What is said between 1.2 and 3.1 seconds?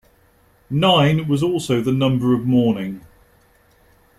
was also the number of mourning.